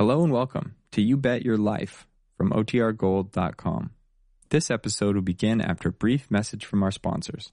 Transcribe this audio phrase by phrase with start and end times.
[0.00, 2.06] Hello and welcome to You Bet Your Life
[2.38, 3.90] from OTRGold.com.
[4.48, 7.52] This episode will begin after a brief message from our sponsors.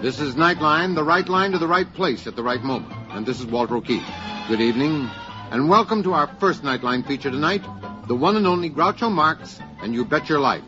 [0.00, 2.92] This is Nightline, the right line to the right place at the right moment.
[3.10, 4.02] And this is Walter O'Keefe.
[4.48, 5.08] Good evening,
[5.52, 7.62] and welcome to our first Nightline feature tonight,
[8.08, 10.62] the one and only Groucho Marx and You Bet Your Life.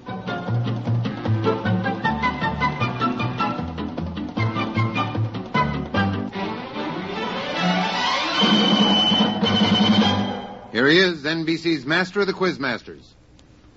[10.72, 13.14] Here he is, NBC's master of the quiz masters.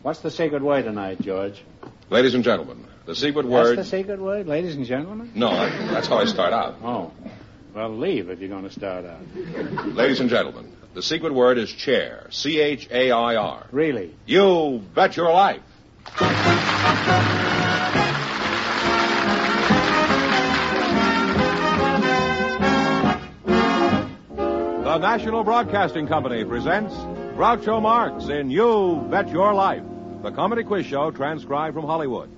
[0.02, 1.62] What's the secret word tonight, George?
[2.10, 3.78] Ladies and gentlemen, the secret That's word.
[3.78, 5.32] the secret word, ladies and gentlemen?
[5.36, 6.78] No, I, that's how I start out.
[6.82, 7.12] Oh.
[7.74, 9.20] Well, leave if you're going to start out.
[9.88, 12.28] Ladies and gentlemen, the secret word is chair.
[12.32, 13.68] C H A I R.
[13.72, 14.16] Really?
[14.26, 15.62] You bet your life.
[24.84, 26.94] The National Broadcasting Company presents
[27.36, 29.84] Groucho Marx in You Bet Your Life,
[30.24, 32.30] the comedy quiz show transcribed from Hollywood.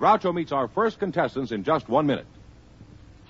[0.00, 2.26] Groucho meets our first contestants in just one minute.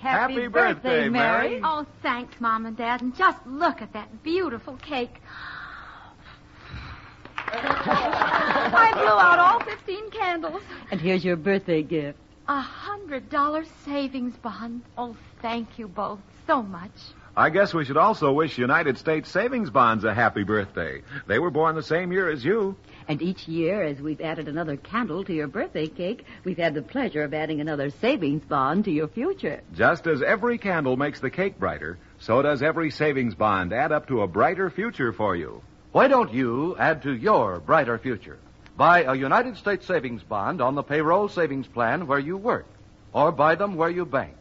[0.01, 1.61] Happy, Happy birthday, Mary.
[1.63, 3.01] Oh, thanks, Mom and Dad.
[3.03, 5.21] And just look at that beautiful cake.
[7.53, 10.63] I blew out all 15 candles.
[10.89, 12.17] And here's your birthday gift.
[12.47, 14.81] A hundred dollar savings bond.
[14.97, 16.91] Oh, thank you both so much.
[17.35, 21.01] I guess we should also wish United States Savings Bonds a happy birthday.
[21.27, 22.75] They were born the same year as you.
[23.07, 26.81] And each year, as we've added another candle to your birthday cake, we've had the
[26.81, 29.61] pleasure of adding another savings bond to your future.
[29.73, 34.09] Just as every candle makes the cake brighter, so does every savings bond add up
[34.09, 35.61] to a brighter future for you.
[35.93, 38.39] Why don't you add to your brighter future?
[38.75, 42.67] Buy a United States savings bond on the payroll savings plan where you work,
[43.13, 44.35] or buy them where you bank.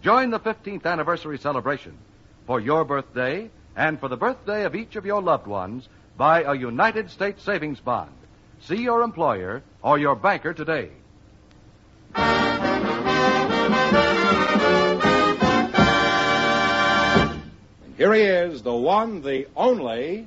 [0.00, 1.98] Join the 15th anniversary celebration.
[2.46, 6.54] For your birthday and for the birthday of each of your loved ones, buy a
[6.54, 8.12] United States savings bond.
[8.60, 10.90] See your employer or your banker today.
[12.14, 12.22] And
[17.96, 20.26] here he is, the one, the only.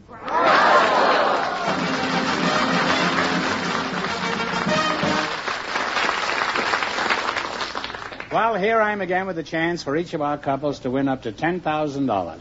[8.31, 11.07] Well, here I am again with a chance for each of our couples to win
[11.07, 12.39] up to $10,000.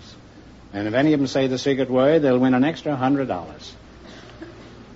[0.74, 3.72] And if any of them say the secret word, they'll win an extra $100.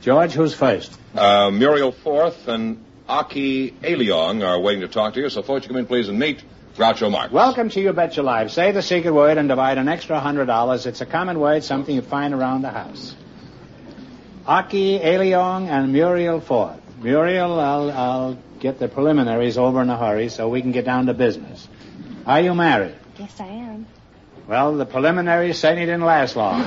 [0.03, 0.93] George, who's first?
[1.15, 5.69] Uh, Muriel Forth and Aki Aleong are waiting to talk to you, so folks, you
[5.69, 6.45] come in, please, and meet
[6.77, 7.33] Groucho Marx.
[7.33, 8.51] Welcome to You Bet Your Life.
[8.51, 10.87] Say the secret word and divide an extra $100.
[10.87, 13.17] It's a common word, something you find around the house.
[14.47, 16.83] Aki Aleong and Muriel Ford.
[17.01, 21.07] Muriel, I'll, I'll get the preliminaries over in a hurry so we can get down
[21.07, 21.67] to business.
[22.25, 22.95] Are you married?
[23.19, 23.87] Yes, I am.
[24.47, 26.63] Well, the preliminaries certainly didn't last long.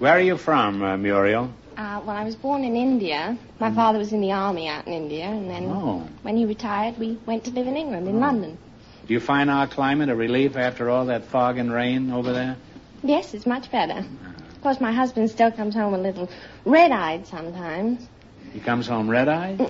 [0.00, 1.52] Where are you from, uh, Muriel?
[1.76, 3.38] Uh, well, I was born in India.
[3.60, 6.02] My father was in the army out in India, and then Oh.
[6.22, 8.58] when he retired, we went to live in England, in London.
[9.06, 12.56] Do you find our climate a relief after all that fog and rain over there?
[13.04, 13.98] Yes, it's much better.
[13.98, 16.28] Of course, my husband still comes home a little
[16.64, 18.08] red-eyed sometimes.
[18.52, 19.60] He comes home red-eyed?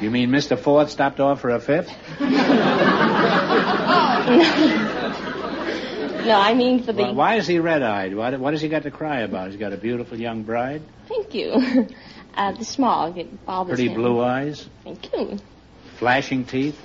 [0.00, 0.58] You mean Mr.
[0.58, 1.90] Ford stopped off for a fifth?
[6.26, 7.02] No, I mean for the.
[7.04, 8.14] Why, why is he red-eyed?
[8.14, 9.50] What, what has he got to cry about?
[9.50, 11.88] He's got a beautiful young bride, Thank you.
[12.36, 13.94] Uh, the smog, it bothers pretty him.
[13.94, 15.38] blue eyes, Thank you.
[15.96, 16.78] flashing teeth,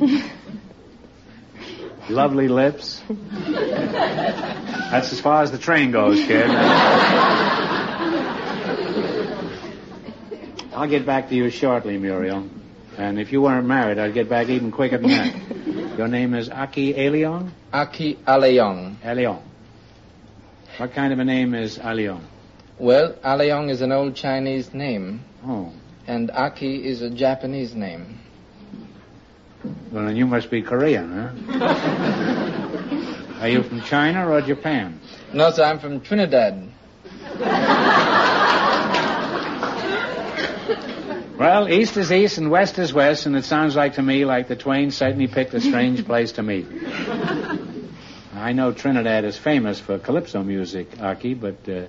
[2.07, 3.01] lovely lips.
[3.09, 6.49] That's as far as the train goes, kid.
[10.73, 12.47] I'll get back to you shortly, Muriel.
[12.97, 15.35] And if you weren't married, I'd get back even quicker than that.
[15.97, 17.51] Your name is Aki Aleong?
[17.73, 18.95] Aki Aleong.
[19.03, 19.41] Aliong.
[20.77, 22.21] What kind of a name is Aleong?
[22.77, 25.71] Well, Aleong is an old Chinese name, Oh,
[26.07, 28.17] and Aki is a Japanese name.
[29.91, 31.31] well, then you must be Korean, huh?
[33.41, 34.99] Are you from China or Japan?
[35.33, 36.69] No, sir, I'm from Trinidad.
[41.41, 44.47] Well, east is east and west is west, and it sounds like to me like
[44.47, 46.67] the twain certainly picked a strange place to meet.
[48.35, 51.85] I know Trinidad is famous for calypso music, Aki, but uh,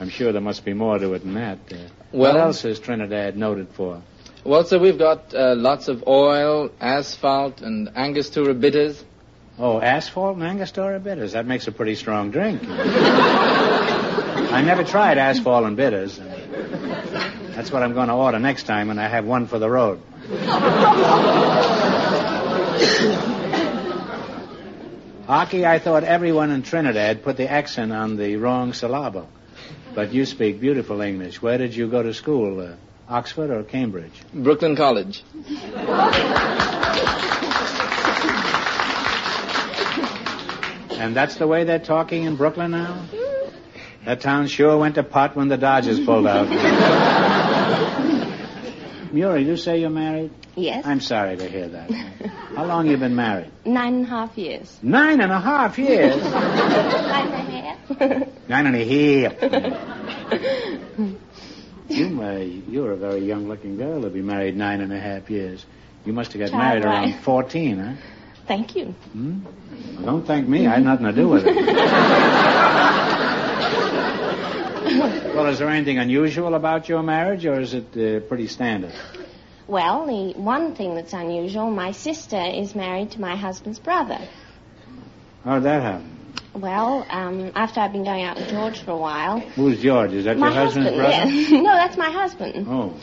[0.00, 1.60] I'm sure there must be more to it than that.
[1.70, 1.76] Uh,
[2.10, 4.02] what Well- else is Trinidad noted for?
[4.42, 9.04] Well, sir, we've got uh, lots of oil, asphalt, and Angostura bitters.
[9.56, 11.30] Oh, asphalt and Angostura bitters.
[11.34, 12.60] That makes a pretty strong drink.
[12.68, 16.18] I never tried asphalt and bitters.
[17.56, 20.02] That's what I'm going to order next time when I have one for the road.
[25.26, 29.26] Aki, I thought everyone in Trinidad put the accent on the wrong syllable.
[29.94, 31.40] But you speak beautiful English.
[31.40, 32.60] Where did you go to school?
[32.60, 32.74] Uh,
[33.08, 34.12] Oxford or Cambridge?
[34.34, 35.24] Brooklyn College.
[40.90, 43.06] And that's the way they're talking in Brooklyn now?
[44.04, 47.05] That town sure went to pot when the Dodgers pulled out.
[49.16, 50.30] Muriel, you say you're married?
[50.56, 50.84] Yes.
[50.84, 51.90] I'm sorry to hear that.
[52.54, 53.50] How long you been married?
[53.64, 54.78] Nine and a half years.
[54.82, 56.22] Nine and a half years.
[56.22, 57.88] Nine and a half.
[58.46, 59.32] Nine and a half.
[61.88, 65.64] You, uh, you're a very young-looking girl to be married nine and a half years.
[66.04, 67.10] You must have got Child married right.
[67.12, 67.92] around 14, huh?
[68.48, 68.86] Thank you.
[68.86, 69.44] Hmm?
[69.94, 70.66] Well, don't thank me.
[70.66, 71.56] I had nothing to do with it.
[75.34, 78.92] well, is there anything unusual about your marriage, or is it uh, pretty standard?
[79.66, 84.18] Well, the one thing that's unusual, my sister is married to my husband's brother.
[85.44, 86.12] How'd that happen?
[86.54, 90.12] Well, um, after I've been going out with George for a while, Who's George?
[90.12, 91.30] Is that my your husband's husband, brother?
[91.30, 91.60] yeah.
[91.68, 92.66] no, that's my husband.
[92.68, 92.94] Oh.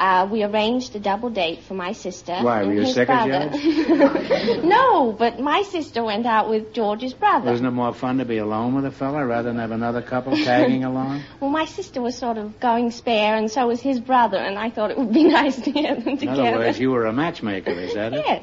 [0.00, 2.32] Uh, we arranged a double date for my sister.
[2.40, 3.06] Why, were you sick
[4.64, 7.50] no, but my sister went out with George's brother.
[7.50, 10.34] Wasn't it more fun to be alone with a fella rather than have another couple
[10.38, 11.22] tagging along?
[11.40, 14.70] Well, my sister was sort of going spare, and so was his brother, and I
[14.70, 16.42] thought it would be nice to get them In together.
[16.48, 18.24] other words, you were a matchmaker, is that it?
[18.26, 18.42] Yeah.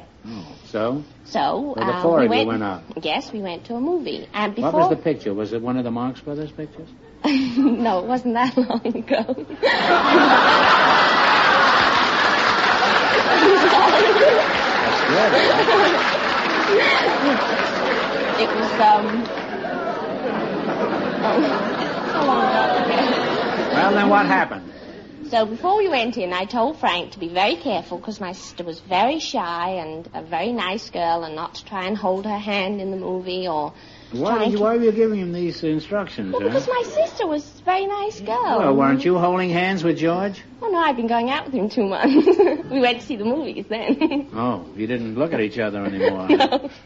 [0.66, 1.02] So?
[1.24, 2.82] So, So the uh, four we of you went, went out.
[3.02, 4.28] Yes, we went to a movie.
[4.32, 4.72] And before...
[4.72, 5.34] What was the picture?
[5.34, 6.88] Was it one of the Marx Brothers pictures?
[7.24, 9.34] no, it wasn't that long ago.
[18.38, 19.24] It was, um...
[21.24, 21.40] oh,
[22.12, 23.74] so long ago.
[23.74, 24.62] Well, then what happened?
[25.30, 28.64] So before we went in, I told Frank to be very careful because my sister
[28.64, 32.38] was very shy and a very nice girl and not to try and hold her
[32.38, 33.74] hand in the movie or
[34.12, 36.48] Why, did you, why were you giving him these instructions, Well, huh?
[36.48, 38.58] because my sister was a very nice girl.
[38.58, 40.42] Well, weren't you holding hands with George?
[40.62, 42.26] Oh, no, I've been going out with him two months.
[42.70, 44.30] we went to see the movies then.
[44.34, 46.28] Oh, you didn't look at each other anymore.
[46.28, 46.70] no.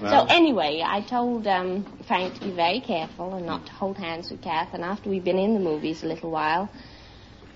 [0.00, 3.98] Well, So anyway, I told um, Frank to be very careful and not to hold
[3.98, 4.72] hands with Kath.
[4.72, 6.70] And after we'd been in the movies a little while,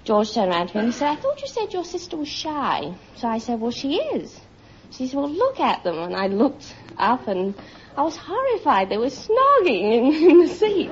[0.04, 2.28] George turned around to me and he said, I thought you said your sister was
[2.28, 2.94] shy.
[3.16, 4.38] So I said, well, she is.
[4.90, 5.98] She said, well, look at them.
[5.98, 7.54] And I looked up and
[7.96, 8.88] I was horrified.
[8.88, 10.90] They were snogging in, in the seat.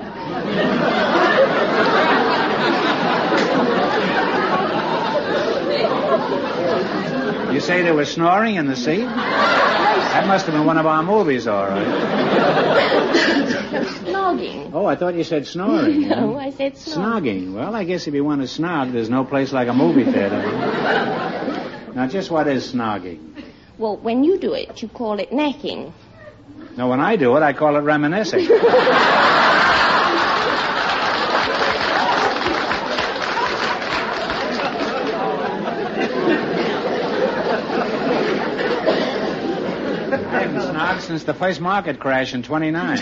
[7.53, 9.05] you say they were snoring in the seat?
[9.05, 11.85] That must have been one of our movies, all right.
[14.03, 14.71] Snogging.
[14.73, 16.07] Oh, I thought you said snoring.
[16.07, 17.21] No, I said snog.
[17.21, 17.53] Snogging.
[17.53, 20.41] Well, I guess if you want to snog, there's no place like a movie theater.
[21.95, 23.43] now, just what is snogging?
[23.77, 25.93] Well, when you do it, you call it necking.
[26.75, 28.47] Now, when I do it, I call it reminiscing.
[40.33, 42.97] Haven't snogged since the first market crash in 29.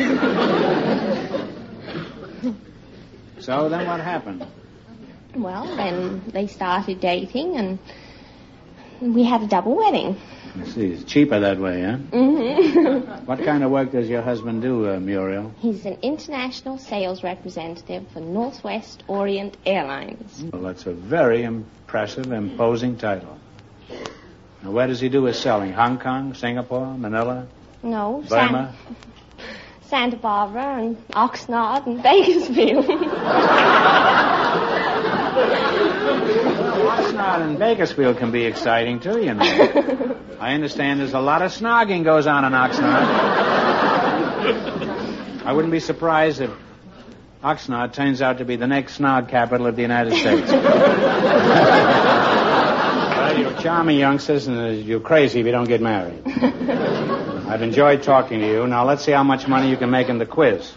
[3.40, 4.46] so then what happened?
[5.34, 7.80] Well, then they started dating and
[9.00, 10.18] we had a double wedding.
[10.60, 11.98] I see, it's cheaper that way, huh?
[11.98, 15.54] hmm What kind of work does your husband do, uh, Muriel?
[15.60, 20.44] He's an international sales representative for Northwest Orient Airlines.
[20.52, 23.38] Well, that's a very impressive, imposing title.
[24.62, 25.72] Now, where does he do his selling?
[25.72, 27.48] Hong Kong, Singapore, Manila,
[27.82, 28.74] No, San-
[29.84, 32.86] Santa Barbara and Oxnard and Bakersfield.
[36.92, 40.18] Oxnard and Bakersfield can be exciting, too, you know.
[40.40, 43.06] I understand there's a lot of snogging goes on in Oxnard.
[45.46, 46.52] I wouldn't be surprised if
[47.44, 50.52] Oxnard turns out to be the next snog capital of the United States.
[53.22, 56.22] well, you're charming youngsters, and you're crazy if you don't get married.
[56.26, 58.68] I've enjoyed talking to you.
[58.68, 60.74] Now let's see how much money you can make in the quiz.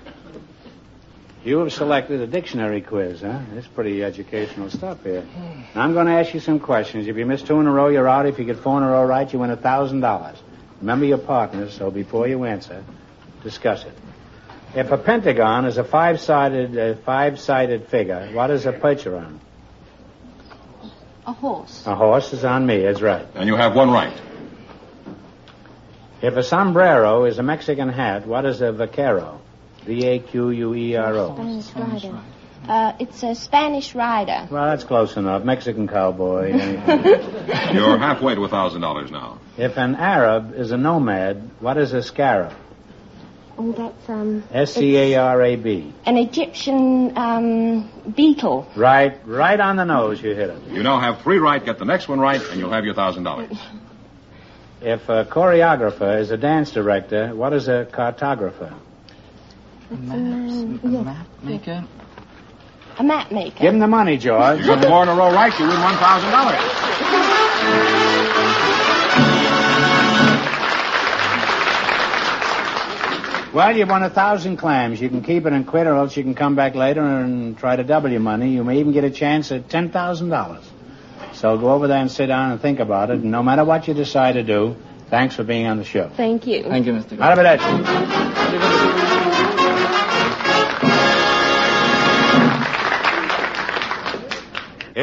[1.45, 3.39] You have selected a dictionary quiz, huh?
[3.55, 5.27] It's pretty educational stuff here.
[5.75, 7.07] Now I'm going to ask you some questions.
[7.07, 8.25] If you miss two in a row, you're out.
[8.25, 10.39] If you get four in a row right, you win a thousand dollars.
[10.81, 12.83] Remember your partners, so before you answer,
[13.43, 13.93] discuss it.
[14.75, 19.39] If a pentagon is a five-sided, uh, five-sided figure, what is a percheron?
[21.27, 21.85] a horse.
[21.87, 22.83] A horse is on me.
[22.83, 23.27] That's right.
[23.35, 24.17] And you have one right.
[26.23, 29.41] If a sombrero is a Mexican hat, what is a vaquero?
[29.87, 31.35] V A Q U E R O.
[31.35, 32.21] Spanish rider.
[32.67, 34.49] Uh, it's a Spanish rider.
[34.51, 35.45] Well, that's close enough.
[35.45, 36.53] Mexican cowboy.
[36.53, 37.05] anything.
[37.75, 39.39] You're halfway to a thousand dollars now.
[39.59, 42.55] if an Arab is a nomad, what is a scarab?
[43.57, 44.43] Oh, that's um.
[44.51, 45.93] S C A R A B.
[46.07, 48.67] An Egyptian um, beetle.
[48.75, 50.21] Right, right on the nose.
[50.23, 50.63] You hit it.
[50.69, 51.63] You now have three right.
[51.65, 53.57] Get the next one right, and you'll have your thousand dollars.
[54.81, 58.75] If a choreographer is a dance director, what is a cartographer?
[59.91, 61.85] A um, map maker.
[62.99, 63.61] A map maker.
[63.61, 64.61] Give him the money, George.
[64.61, 66.85] You got four in a row right, you win one thousand dollars.
[73.55, 75.01] Well, you've won a thousand clams.
[75.01, 77.77] You can keep it and quit, or else you can come back later and try
[77.77, 78.51] to double your money.
[78.53, 80.65] You may even get a chance at ten thousand dollars.
[81.35, 83.21] So go over there and sit down and think about it.
[83.21, 84.77] And no matter what you decide to do,
[85.09, 86.11] thanks for being on the show.
[86.17, 86.65] Thank you.
[86.65, 87.17] Thank you, Mr.
[87.17, 89.03] Arrivederci.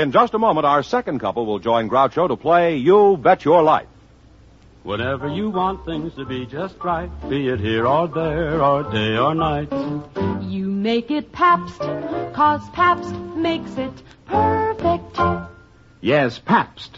[0.01, 3.61] In just a moment, our second couple will join Groucho to play You Bet Your
[3.61, 3.85] Life.
[4.81, 9.15] Whenever you want things to be just right, be it here or there or day
[9.15, 9.71] or night.
[10.41, 11.77] You make it Pabst,
[12.33, 13.93] cause Pabst makes it
[14.25, 15.19] perfect.
[16.01, 16.97] Yes, Pabst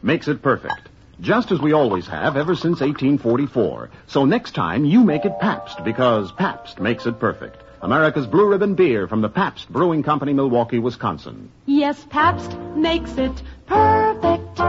[0.00, 0.88] makes it perfect.
[1.20, 3.90] Just as we always have ever since 1844.
[4.06, 7.59] So next time, you make it Pabst because Pabst makes it perfect.
[7.82, 11.50] America's blue ribbon beer from the Pabst Brewing Company, Milwaukee, Wisconsin.
[11.66, 14.60] Yes, Pabst makes it perfect.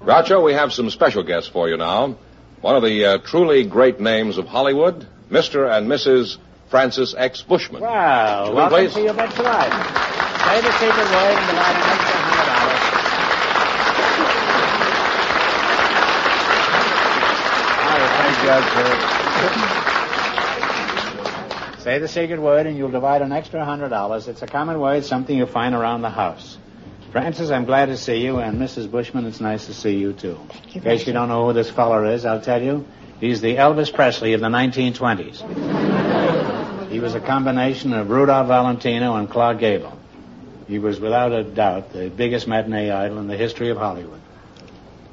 [0.00, 2.16] Groucho, we have some special guests for you now.
[2.60, 5.70] One of the uh, truly great names of Hollywood, Mr.
[5.70, 6.36] and Mrs.
[6.70, 7.42] Francis X.
[7.42, 7.80] Bushman.
[7.82, 8.94] Well, Would you welcome please?
[8.94, 9.72] to your Bet Your Life.
[9.72, 14.00] Say the secret word and divide an extra hundred dollars.
[18.58, 19.80] Thank.
[21.80, 24.28] Say the secret word and you'll divide an extra hundred dollars.
[24.28, 26.58] It's a common word, something you find around the house.
[27.12, 28.88] Francis, I'm glad to see you, and Mrs.
[28.90, 30.38] Bushman, it's nice to see you too.
[30.74, 32.86] In case you don't know who this feller is, I'll tell you.
[33.20, 36.90] He's the Elvis Presley of the 1920s.
[36.90, 39.96] He was a combination of Rudolph Valentino and Clark Gable.
[40.68, 44.20] He was without a doubt the biggest matinee idol in the history of Hollywood.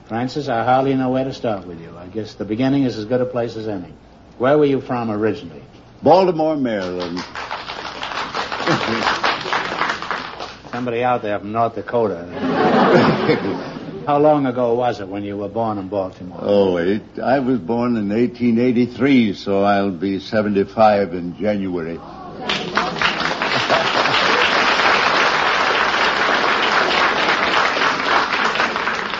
[0.07, 1.93] Francis, I hardly know where to start with you.
[1.97, 3.93] I guess the beginning is as good a place as any.
[4.37, 5.61] Where were you from originally?
[6.01, 7.17] Baltimore, Maryland.
[10.71, 12.25] Somebody out there from North Dakota.
[14.07, 16.39] How long ago was it when you were born in Baltimore?
[16.41, 21.99] Oh, it, I was born in 1883, so I'll be 75 in January.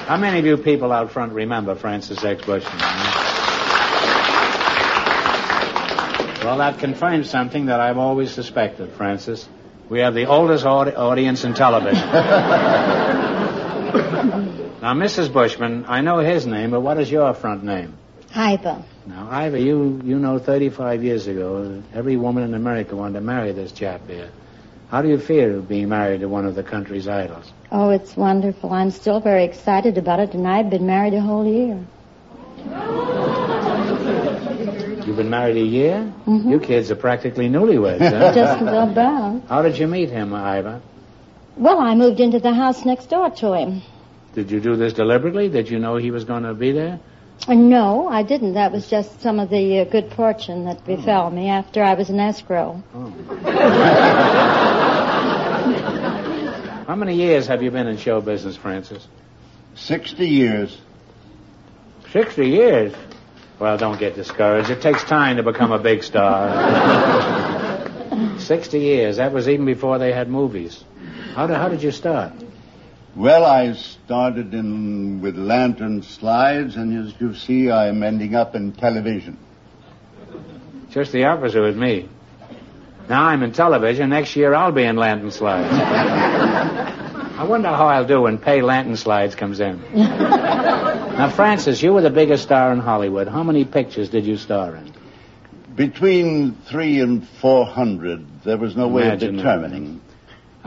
[0.08, 2.46] How many of you people out front remember Francis X.
[2.46, 2.78] Bushman?
[6.46, 9.50] Well, that confirms something that I've always suspected, Francis.
[9.90, 12.08] We have the oldest audi- audience in television.
[12.08, 12.54] now,
[14.94, 15.34] Mrs.
[15.34, 17.98] Bushman, I know his name, but what is your front name?
[18.34, 18.86] Iva.
[19.08, 23.52] Now, Ivy, you, you know 35 years ago, every woman in America wanted to marry
[23.52, 24.32] this chap here.
[24.90, 27.52] How do you feel being married to one of the country's idols?
[27.72, 28.72] Oh, it's wonderful.
[28.72, 31.86] I'm still very excited about it, and I've been married a whole year.
[35.06, 36.14] You've been married a year?
[36.26, 36.52] Mm-hmm.
[36.52, 38.34] You kids are practically newlyweds, huh?
[38.36, 39.42] Just about.
[39.48, 40.82] How did you meet him, Iva?
[41.58, 43.82] Well, I moved into the house next door to him.
[44.36, 45.50] Did you do this deliberately?
[45.50, 47.00] Did you know he was going to be there?
[47.48, 48.54] Uh, no, I didn't.
[48.56, 52.10] That was just some of the uh, good fortune that befell me after I was
[52.10, 52.84] in escrow.
[56.88, 59.08] How many years have you been in show business, Francis?
[59.76, 60.78] 60 years.
[62.12, 62.94] 60 years?
[63.60, 64.70] Well, don't get discouraged.
[64.70, 66.50] It takes time to become a big star.
[68.40, 69.18] 60 years.
[69.18, 70.84] That was even before they had movies.
[71.34, 72.34] How did, how did you start?
[73.18, 78.74] Well, I started in with lantern slides, and as you see, I'm ending up in
[78.74, 79.40] television.
[80.92, 82.08] Just the opposite with me.
[83.10, 84.12] Now I'm in television.
[84.12, 85.68] Next year I'll be in Lantern Slides.
[85.74, 89.82] I wonder how I'll do when Pay Lantern Slides comes in.
[89.96, 93.28] now, Francis, you were the biggest star in Hollywood.
[93.28, 94.94] How many pictures did you star in?
[95.76, 99.56] Between three and four hundred, there was no way Imagine of that.
[99.56, 100.02] determining.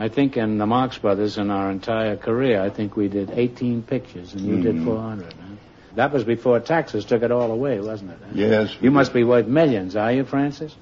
[0.01, 3.83] I think in the Marx Brothers, in our entire career, I think we did 18
[3.83, 4.85] pictures, and you did Mhm.
[4.85, 5.25] 400.
[5.33, 5.55] Huh?
[5.93, 8.17] That was before taxes took it all away, wasn't it?
[8.25, 8.31] huh?
[8.33, 8.75] Yes.
[8.81, 10.75] You must be worth millions, are you, Francis?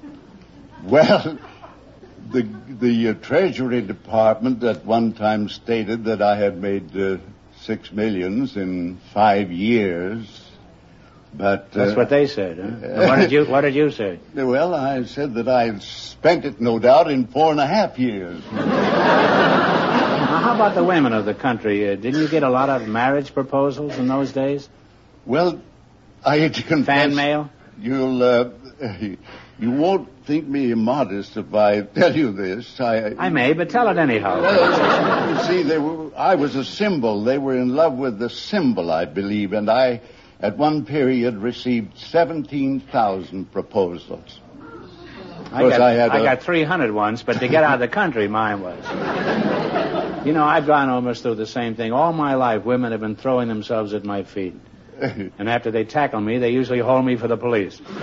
[0.82, 1.36] Well,
[2.32, 2.46] the
[2.80, 7.18] the uh, Treasury Department at one time stated that I had made uh,
[7.60, 10.39] six millions in five years.
[11.32, 13.06] But That's uh, what they said, huh?
[13.06, 14.18] What did you What did you say?
[14.34, 18.42] Well, I said that I spent it, no doubt, in four and a half years.
[18.52, 21.88] Now, how about the women of the country?
[21.88, 24.68] Uh, didn't you get a lot of marriage proposals in those days?
[25.24, 25.60] Well,
[26.24, 26.86] I had to confess.
[26.86, 27.50] Fan mail?
[27.80, 28.50] You'll, uh,
[29.58, 32.80] you won't think me immodest if I tell you this.
[32.80, 34.40] I, I may, but tell it anyhow.
[34.40, 37.24] Well, you see, they were, I was a symbol.
[37.24, 40.00] They were in love with the symbol, I believe, and I,
[40.42, 44.40] at one period, received 17,000 proposals.
[45.52, 47.88] I course, got, I had a- got 300 once, but to get out of the
[47.88, 48.84] country, mine was.
[50.24, 51.92] You know, I've gone almost through the same thing.
[51.92, 54.54] All my life, women have been throwing themselves at my feet.
[55.38, 57.80] And after they tackle me, they usually hold me for the police.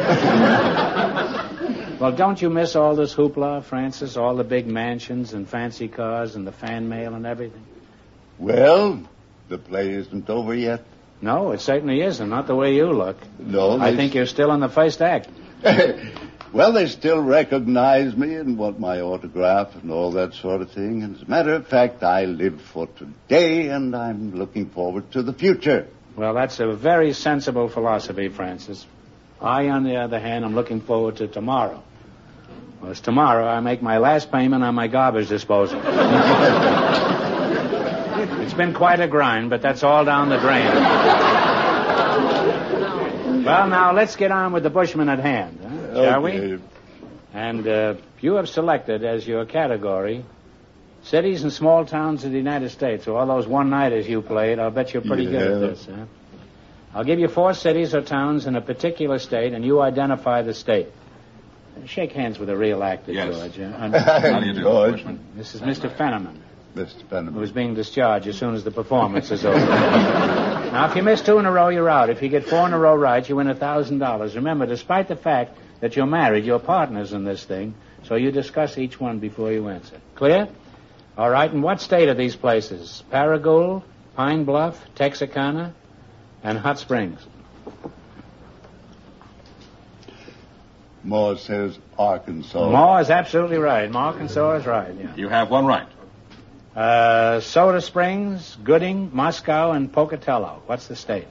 [2.00, 4.18] well, don't you miss all this hoopla, Francis?
[4.18, 7.64] All the big mansions and fancy cars and the fan mail and everything?
[8.40, 9.04] Well,
[9.48, 10.84] the play isn't over yet.
[11.22, 12.30] No, it certainly isn't.
[12.30, 13.18] Not the way you look.
[13.40, 15.30] No, I think you're still in the first act.
[16.54, 21.04] Well, they still recognize me and want my autograph and all that sort of thing.
[21.04, 25.22] And as a matter of fact, I live for today and I'm looking forward to
[25.22, 25.88] the future.
[26.16, 28.86] Well, that's a very sensible philosophy, Francis.
[29.42, 31.84] I, on the other hand, am looking forward to tomorrow.
[32.82, 35.82] Well, it's tomorrow I make my last payment on my garbage disposal.
[38.48, 40.66] it's been quite a grind, but that's all down the drain.
[43.44, 45.94] well, now let's get on with the Bushman at hand, huh?
[45.94, 46.54] shall Okay.
[46.54, 46.60] we?
[47.34, 50.24] And uh, you have selected as your category
[51.04, 53.04] cities and small towns of the United States.
[53.06, 56.06] So all those one-nighters you played, I'll bet you're pretty good at this, huh?
[56.94, 60.54] I'll give you four cities or towns in a particular state, and you identify the
[60.54, 60.88] state.
[61.86, 63.36] Shake hands with a real actor, Yes.
[63.38, 63.58] George.
[63.72, 64.00] huh?
[64.22, 65.06] How do you do, George.
[65.36, 65.94] This is Mr.
[65.96, 66.38] Fenneman,
[66.78, 67.04] Mr.
[67.04, 67.34] Fenneman.
[67.34, 69.58] who's being discharged as soon as the performance is over.
[69.66, 72.10] now, if you miss two in a row, you're out.
[72.10, 74.36] If you get four in a row right, you win a thousand dollars.
[74.36, 78.78] Remember, despite the fact that you're married, you're partners in this thing, so you discuss
[78.78, 80.00] each one before you answer.
[80.16, 80.48] Clear?
[81.18, 83.04] All right, and what state are these places?
[83.12, 83.84] Paragould,
[84.16, 85.74] Pine Bluff, Texarkana,
[86.44, 87.26] and Hot Springs.
[91.04, 92.70] Moore says Arkansas.
[92.70, 93.94] Moore is absolutely right.
[93.94, 95.16] Arkansas is right, yeah.
[95.16, 95.88] You have one right.
[96.78, 100.62] Uh, Soda Springs, Gooding, Moscow, and Pocatello.
[100.68, 101.28] What's the state?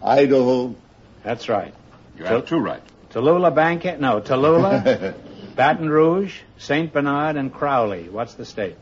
[0.00, 0.76] Idaho.
[1.24, 1.74] That's right.
[2.16, 2.80] You have two right.
[3.10, 5.16] Tallulah Bankhead, no, Tallulah,
[5.56, 6.92] Baton Rouge, St.
[6.92, 8.08] Bernard, and Crowley.
[8.08, 8.76] What's the state?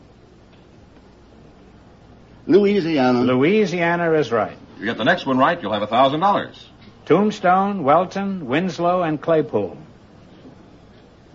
[2.46, 3.22] Louisiana.
[3.22, 4.58] Louisiana is right.
[4.78, 6.68] You get the next one right, you'll have a thousand dollars.
[7.06, 9.78] Tombstone, Wellton, Winslow, and Claypool.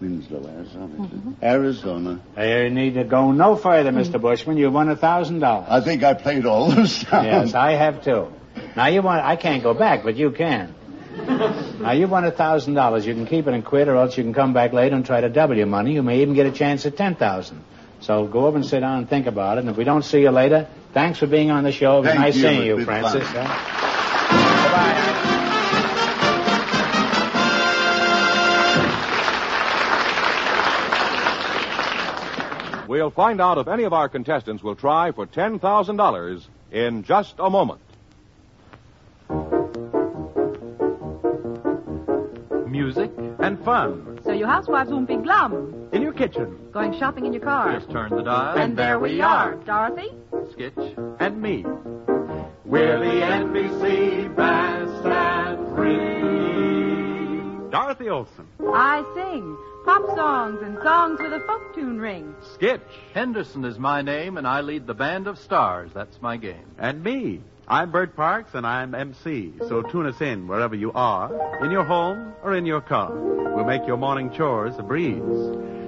[0.02, 1.36] Winslow, Arizona.
[1.44, 2.20] Arizona.
[2.38, 4.16] You need to go no further, Mr.
[4.16, 4.22] Hmm.
[4.22, 4.58] Bushman.
[4.58, 5.68] You won a thousand dollars.
[5.70, 7.26] I think I played all those towns.
[7.26, 8.34] Yes, I have too.
[8.76, 10.74] Now you want I can't go back, but you can.
[11.80, 13.06] Now you won a thousand dollars.
[13.06, 15.22] You can keep it and quit, or else you can come back later and try
[15.22, 15.94] to double your money.
[15.94, 17.64] You may even get a chance at ten thousand.
[18.00, 19.62] So go over and sit down and think about it.
[19.62, 21.98] And if we don't see you later, thanks for being on the show.
[21.98, 22.42] It was Thank nice you.
[22.42, 23.28] seeing you, Francis.
[23.30, 23.46] fun.
[23.46, 25.08] huh?
[32.92, 37.50] We'll find out if any of our contestants will try for $10,000 in just a
[37.50, 37.80] moment.
[42.70, 44.20] Music and fun.
[44.26, 45.90] So your housewives won't be glum.
[45.94, 46.60] In your kitchen.
[46.74, 47.80] Going shopping in your car.
[47.80, 48.58] Just turn the dial.
[48.58, 49.56] And there we are.
[49.56, 50.10] Dorothy?
[50.34, 51.64] Skitch and me.
[52.66, 56.31] We're the NBC Bandstand Free.
[57.72, 58.48] Dorothy Olson.
[58.60, 62.36] I sing pop songs and songs with a folk tune ring.
[62.54, 62.82] Skitch.
[63.14, 65.92] Henderson is my name, and I lead the band of stars.
[65.94, 66.66] That's my game.
[66.78, 67.42] And me.
[67.72, 69.54] I'm Bert Parks, and I'm MC.
[69.70, 73.12] So tune us in wherever you are, in your home or in your car.
[73.16, 75.22] We'll make your morning chores a breeze.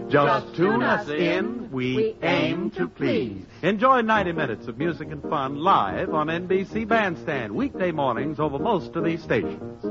[0.10, 1.70] Just, Just tune us in.
[1.72, 3.46] We, We aim to please.
[3.64, 8.96] Enjoy 90 minutes of music and fun live on NBC Bandstand weekday mornings over most
[8.96, 9.84] of these stations.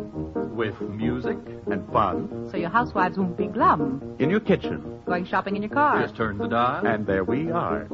[0.55, 1.37] With music
[1.71, 4.17] and fun So your housewives won't be glum.
[4.19, 5.01] in your kitchen.
[5.05, 6.01] Going shopping in your car.
[6.03, 6.87] Just turn the dial.
[6.87, 7.85] And there we are.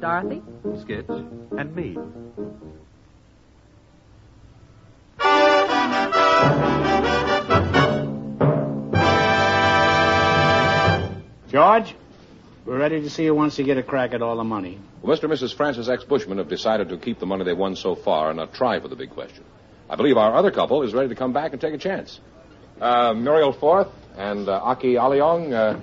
[0.00, 0.40] Dorothy?
[0.84, 1.08] Skitch.
[1.58, 1.96] And me.
[11.50, 11.94] George,
[12.66, 14.78] we're ready to see you once you get a crack at all the money.
[15.00, 15.24] Well, Mr.
[15.24, 15.54] and Mrs.
[15.54, 16.04] Francis X.
[16.04, 18.88] Bushman have decided to keep the money they won so far and not try for
[18.88, 19.44] the big question.
[19.88, 22.20] I believe our other couple is ready to come back and take a chance.
[22.78, 25.80] Uh, Muriel Forth and uh, Aki Aleong, uh,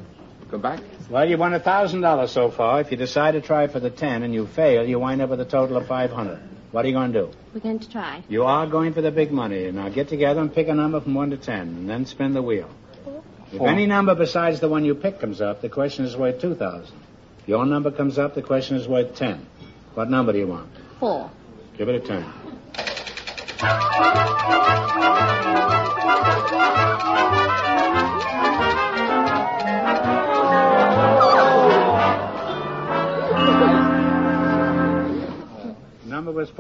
[0.52, 0.82] come back.
[1.10, 2.82] Well, you won a thousand dollars so far.
[2.82, 5.42] If you decide to try for the ten and you fail, you wind up with
[5.42, 6.40] a total of five hundred.
[6.76, 7.32] What are you going to do?
[7.54, 8.22] We're going to try.
[8.28, 9.72] You are going for the big money.
[9.72, 12.42] Now get together and pick a number from 1 to 10, and then spin the
[12.42, 12.70] wheel.
[13.06, 13.24] Four.
[13.54, 16.94] If any number besides the one you pick comes up, the question is worth 2,000.
[17.40, 19.46] If your number comes up, the question is worth 10.
[19.94, 20.70] What number do you want?
[21.00, 21.32] Four.
[21.78, 22.26] Give it a turn.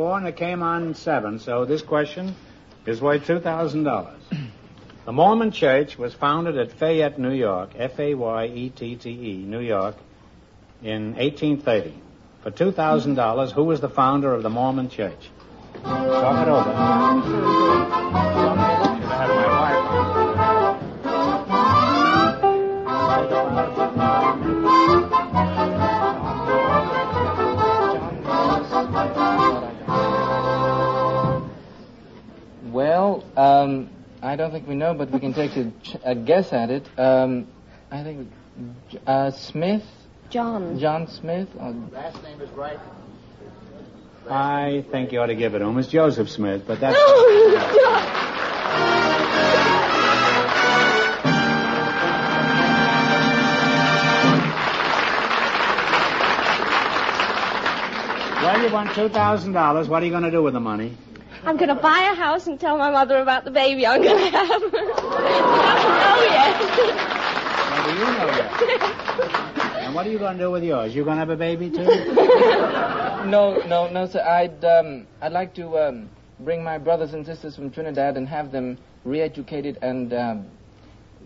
[0.05, 2.35] Four, and it came on seven, so this question
[2.85, 4.13] is worth $2,000.
[5.05, 9.09] The Mormon Church was founded at Fayette, New York, F A Y E T T
[9.09, 9.95] E, New York,
[10.83, 11.95] in 1830.
[12.43, 15.31] For $2,000, who was the founder of the Mormon Church?
[15.83, 18.44] Talk it over.
[33.15, 33.89] Well, um,
[34.21, 36.87] I don't think we know, but we can take a, ch- a guess at it.
[36.97, 37.47] Um,
[37.91, 38.31] I think
[39.05, 39.83] uh, Smith.
[40.29, 40.79] John.
[40.79, 41.47] John Smith.
[41.59, 42.79] Or Last name is right.
[44.29, 45.77] I think you ought to give it to him.
[45.77, 46.97] It's Joseph Smith, but that's.
[58.45, 59.87] Well, you want $2,000.
[59.87, 60.95] What are you going to do with the money?
[61.45, 64.17] I'm going to buy a house and tell my mother about the baby I'm going
[64.17, 64.49] to have.
[64.49, 67.05] I don't know yet.
[67.71, 69.83] Well, do you know yet?
[69.83, 70.95] And what are you going to do with yours?
[70.95, 71.83] You going to have a baby, too?
[73.29, 74.21] no, no, no, sir.
[74.21, 78.51] I'd um, I'd like to um, bring my brothers and sisters from Trinidad and have
[78.51, 80.47] them re-educated and um,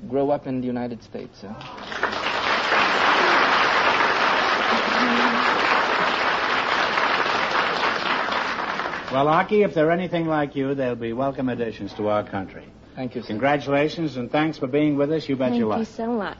[0.09, 1.55] grow up in the United States, sir.
[9.11, 12.63] Well, Aki, if they're anything like you, they'll be welcome additions to our country.
[12.95, 13.27] Thank you, sir.
[13.27, 15.27] Congratulations and thanks for being with us.
[15.27, 15.87] You bet Thank your life.
[15.87, 16.37] Thank you so much.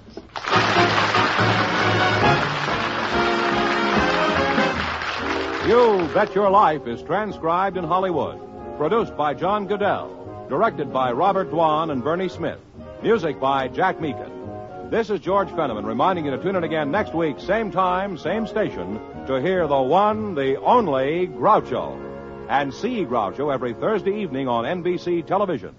[5.68, 8.40] You Bet Your Life is transcribed in Hollywood.
[8.78, 10.48] Produced by John Guedel.
[10.50, 12.60] Directed by Robert Dwan and Bernie Smith.
[13.02, 14.90] Music by Jack Meakin.
[14.92, 18.48] This is George Fenneman reminding you to tune in again next week, same time, same
[18.48, 22.09] station, to hear the one, the only Groucho.
[22.50, 25.76] And see Groucho every Thursday evening on NBC television.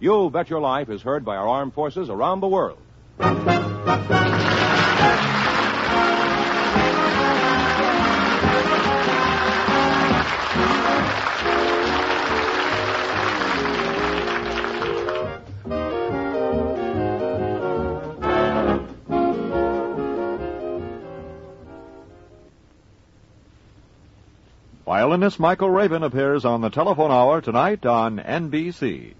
[0.00, 2.78] You Bet Your Life is heard by our armed forces around the world.
[25.08, 29.14] Violinist Michael Rabin appears on the telephone hour tonight on NBC.